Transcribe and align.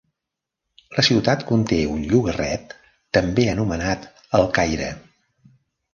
La 0.97 1.03
ciutat 1.07 1.43
conté 1.49 1.77
un 1.97 2.01
llogarret 2.13 2.75
també 3.19 3.47
anomenat 3.53 4.09
El 4.41 4.49
Caire. 4.57 4.89